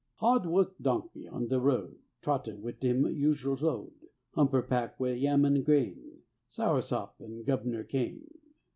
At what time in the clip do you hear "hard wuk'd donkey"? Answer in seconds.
0.15-1.27